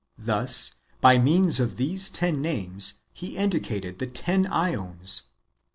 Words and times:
Thus, 0.17 0.73
by 0.99 1.19
means 1.19 1.59
of 1.59 1.77
these 1.77 2.09
ten 2.09 2.41
names, 2.41 3.01
he 3.13 3.37
indicated 3.37 3.99
the 3.99 4.07
ten 4.07 4.45
^ons. 4.45 5.21